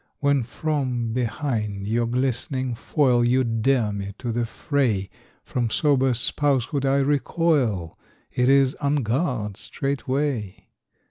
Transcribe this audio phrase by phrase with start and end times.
[0.19, 5.11] When from behind your glistening foil You dare me to the fray,
[5.43, 7.99] From sober spousehood I recoil;
[8.31, 10.69] It is "en garde" straightway.